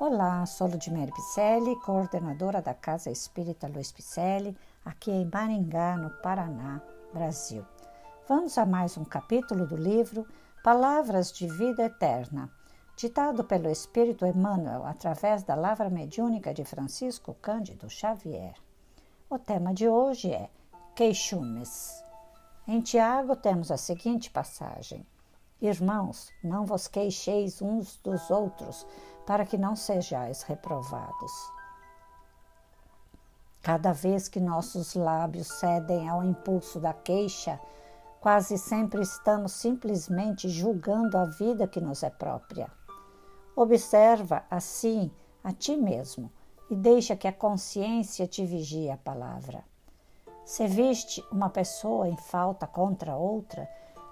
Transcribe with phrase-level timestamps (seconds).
[0.00, 6.82] Olá, sou Ludmere Picelli, coordenadora da Casa Espírita Luiz Picelli, aqui em Maringá, no Paraná,
[7.12, 7.64] Brasil.
[8.26, 10.26] Vamos a mais um capítulo do livro
[10.64, 12.50] Palavras de Vida Eterna,
[12.96, 18.54] ditado pelo Espírito Emmanuel através da lavra mediúnica de Francisco Cândido Xavier.
[19.30, 20.50] O tema de hoje é
[20.96, 22.02] queixumes.
[22.66, 25.06] Em Tiago temos a seguinte passagem:
[25.60, 28.84] Irmãos, não vos queixeis uns dos outros,
[29.26, 31.32] para que não sejais reprovados.
[33.62, 37.60] Cada vez que nossos lábios cedem ao impulso da queixa,
[38.20, 42.70] quase sempre estamos simplesmente julgando a vida que nos é própria.
[43.54, 45.10] Observa, assim,
[45.44, 46.30] a ti mesmo
[46.70, 49.64] e deixa que a consciência te vigie a palavra.
[50.44, 53.68] Se viste uma pessoa em falta contra outra,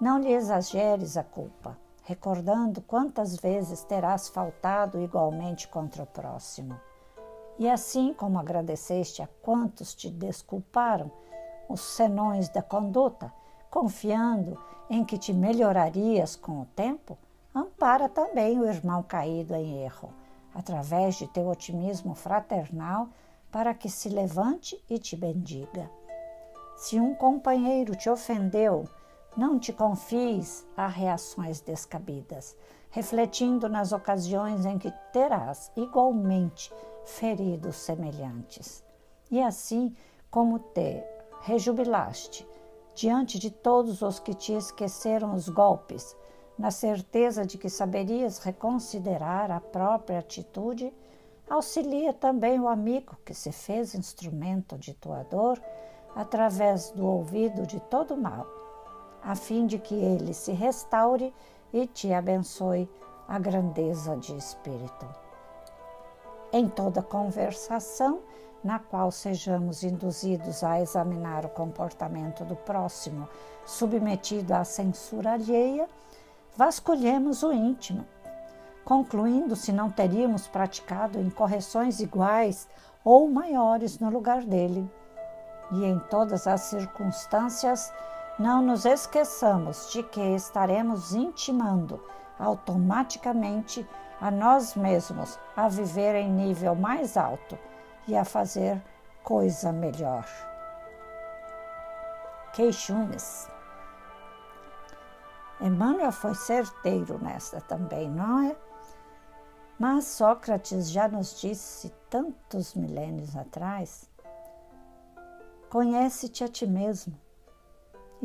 [0.00, 6.78] não lhe exageres a culpa, recordando quantas vezes terás faltado igualmente contra o próximo.
[7.58, 11.10] E assim como agradeceste a quantos te desculparam
[11.68, 13.32] os senões da conduta,
[13.70, 14.58] confiando
[14.90, 17.16] em que te melhorarias com o tempo,
[17.54, 20.12] ampara também o irmão caído em erro,
[20.54, 23.08] através de teu otimismo fraternal,
[23.50, 25.90] para que se levante e te bendiga.
[26.76, 28.84] Se um companheiro te ofendeu,
[29.36, 32.56] não te confies a reações descabidas,
[32.90, 36.72] refletindo nas ocasiões em que terás igualmente
[37.04, 38.84] feridos semelhantes.
[39.30, 39.94] E assim
[40.30, 41.02] como te
[41.42, 42.46] rejubilaste
[42.94, 46.16] diante de todos os que te esqueceram os golpes,
[46.56, 50.94] na certeza de que saberias reconsiderar a própria atitude,
[51.50, 55.60] auxilia também o amigo que se fez instrumento de tua dor
[56.14, 58.46] através do ouvido de todo mal
[59.24, 61.34] a fim de que ele se restaure
[61.72, 62.88] e te abençoe
[63.26, 65.06] a grandeza de espírito.
[66.52, 68.20] Em toda conversação
[68.62, 73.28] na qual sejamos induzidos a examinar o comportamento do próximo
[73.66, 75.88] submetido à censura alheia,
[76.56, 78.06] vasculhemos o íntimo,
[78.84, 82.68] concluindo se não teríamos praticado incorreções iguais
[83.04, 84.88] ou maiores no lugar dele.
[85.72, 87.92] E em todas as circunstâncias,
[88.38, 92.02] não nos esqueçamos de que estaremos intimando
[92.38, 93.88] automaticamente
[94.20, 97.56] a nós mesmos a viver em nível mais alto
[98.08, 98.82] e a fazer
[99.22, 100.26] coisa melhor.
[102.52, 103.48] Queixumes.
[105.60, 108.56] Emmanuel foi certeiro nesta também, não é?
[109.78, 114.10] Mas Sócrates já nos disse tantos milênios atrás:
[115.70, 117.23] conhece-te a ti mesmo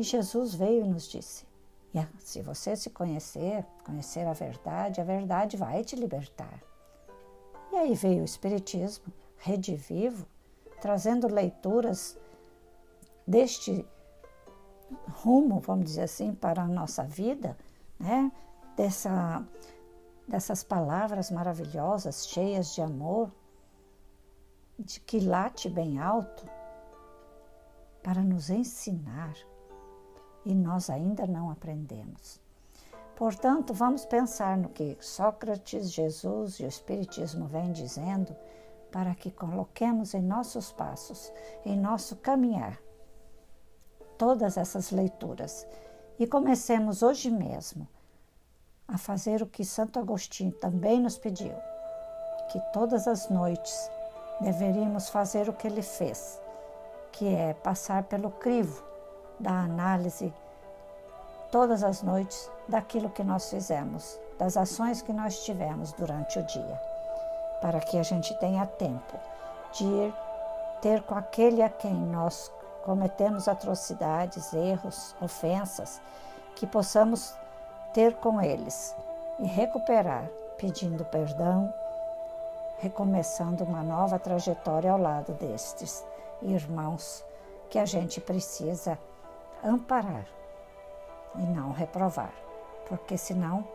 [0.00, 1.44] e Jesus veio e nos disse:
[2.18, 6.62] se você se conhecer, conhecer a verdade, a verdade vai te libertar.
[7.70, 10.26] E aí veio o Espiritismo, Rede Vivo,
[10.80, 12.18] trazendo leituras
[13.26, 13.86] deste
[15.16, 17.56] rumo, vamos dizer assim, para a nossa vida,
[17.98, 18.32] né?
[18.76, 19.46] Dessa,
[20.26, 23.30] dessas palavras maravilhosas, cheias de amor,
[24.78, 26.48] de que late bem alto,
[28.02, 29.34] para nos ensinar
[30.44, 32.40] e nós ainda não aprendemos.
[33.16, 38.34] Portanto, vamos pensar no que Sócrates, Jesus e o Espiritismo vêm dizendo
[38.90, 41.30] para que coloquemos em nossos passos,
[41.64, 42.80] em nosso caminhar,
[44.16, 45.66] todas essas leituras
[46.18, 47.86] e comecemos hoje mesmo
[48.88, 51.54] a fazer o que Santo Agostinho também nos pediu,
[52.50, 53.90] que todas as noites
[54.40, 56.40] deveríamos fazer o que ele fez,
[57.12, 58.89] que é passar pelo crivo
[59.40, 60.32] da análise
[61.50, 66.80] todas as noites daquilo que nós fizemos, das ações que nós tivemos durante o dia,
[67.60, 69.18] para que a gente tenha tempo
[69.72, 70.14] de ir
[70.80, 72.50] ter com aquele a quem nós
[72.84, 76.00] cometemos atrocidades, erros, ofensas,
[76.56, 77.34] que possamos
[77.92, 78.94] ter com eles
[79.38, 80.24] e recuperar,
[80.56, 81.72] pedindo perdão,
[82.78, 86.04] recomeçando uma nova trajetória ao lado destes
[86.40, 87.22] irmãos
[87.68, 88.98] que a gente precisa
[89.64, 90.26] amparar
[91.36, 92.32] e não reprovar,
[92.88, 93.66] porque senão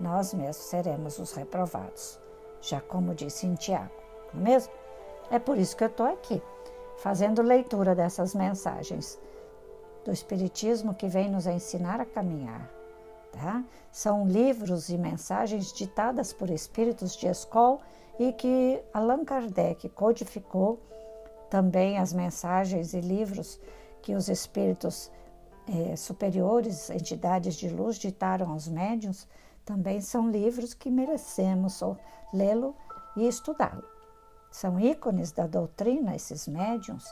[0.00, 2.18] nós mesmos seremos os reprovados,
[2.60, 3.92] já como disse em Tiago,
[4.32, 4.72] não é mesmo?
[5.30, 6.42] É por isso que eu estou aqui,
[6.98, 9.18] fazendo leitura dessas mensagens
[10.04, 12.70] do Espiritismo que vem nos ensinar a caminhar.
[13.32, 13.64] Tá?
[13.90, 17.78] São livros e mensagens ditadas por espíritos de escola
[18.18, 20.78] e que Allan Kardec codificou
[21.48, 23.58] também as mensagens e livros
[24.02, 25.10] que os espíritos
[25.68, 29.28] é, superiores, entidades de luz, ditaram aos médiuns,
[29.64, 31.80] também são livros que merecemos
[32.32, 32.74] lê-lo
[33.16, 33.84] e estudá-lo.
[34.50, 37.04] São ícones da doutrina esses médiums,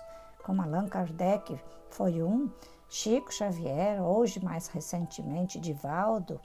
[0.44, 1.58] como Allan Kardec
[1.90, 2.50] foi um,
[2.88, 6.40] Chico Xavier, hoje mais recentemente Divaldo,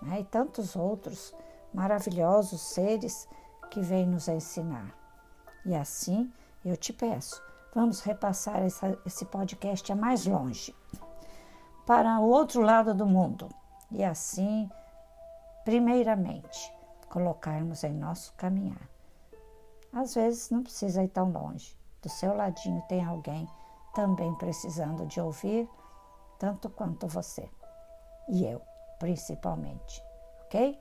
[0.00, 1.34] né, e tantos outros
[1.74, 3.28] maravilhosos seres
[3.70, 4.94] que vêm nos ensinar.
[5.66, 6.32] E assim
[6.64, 7.42] eu te peço,
[7.74, 10.74] vamos repassar essa, esse podcast a mais longe,
[11.88, 13.48] para o outro lado do mundo,
[13.90, 14.68] e assim,
[15.64, 16.70] primeiramente,
[17.08, 18.86] colocarmos em nosso caminhar.
[19.90, 21.74] Às vezes não precisa ir tão longe.
[22.02, 23.48] Do seu ladinho tem alguém
[23.94, 25.66] também precisando de ouvir,
[26.38, 27.48] tanto quanto você.
[28.28, 28.60] E eu,
[28.98, 30.04] principalmente.
[30.44, 30.78] Ok?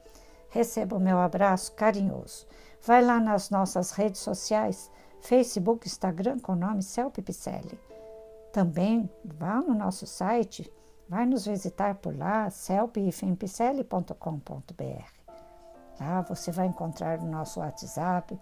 [0.50, 2.46] Receba o meu abraço carinhoso.
[2.86, 7.80] Vai lá nas nossas redes sociais, Facebook, Instagram, com o nome Celpe Picelli.
[8.52, 10.70] Também vá no nosso site,
[11.10, 15.18] vai nos visitar por lá, celpifempicelli.com.br.
[16.00, 18.40] Lá você vai encontrar o nosso WhatsApp,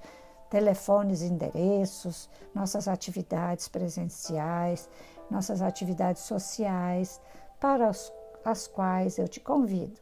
[0.49, 4.89] telefones, endereços, nossas atividades presenciais,
[5.29, 7.21] nossas atividades sociais,
[7.59, 8.11] para as,
[8.43, 9.99] as quais eu te convido.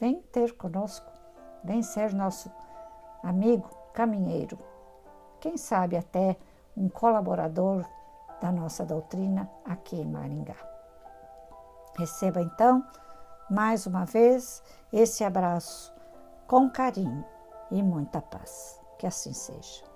[0.00, 1.10] Vem ter conosco,
[1.62, 2.50] vem ser nosso
[3.22, 4.58] amigo caminheiro,
[5.40, 6.36] quem sabe até
[6.76, 7.84] um colaborador
[8.40, 10.71] da nossa doutrina aqui em Maringá.
[11.96, 12.84] Receba então,
[13.50, 14.62] mais uma vez,
[14.92, 15.92] esse abraço
[16.46, 17.24] com carinho
[17.70, 18.80] e muita paz.
[18.98, 19.91] Que assim seja.